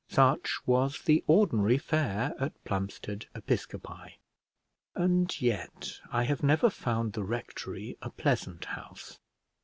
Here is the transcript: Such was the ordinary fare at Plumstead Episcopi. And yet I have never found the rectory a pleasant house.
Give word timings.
Such 0.09 0.57
was 0.65 1.03
the 1.03 1.23
ordinary 1.27 1.77
fare 1.77 2.33
at 2.39 2.53
Plumstead 2.65 3.27
Episcopi. 3.35 4.13
And 4.95 5.39
yet 5.39 5.99
I 6.11 6.23
have 6.23 6.41
never 6.41 6.71
found 6.71 7.13
the 7.13 7.23
rectory 7.23 7.99
a 8.01 8.09
pleasant 8.09 8.65
house. 8.65 9.19